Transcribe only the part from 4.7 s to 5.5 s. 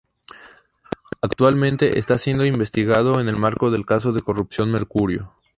Mercurio.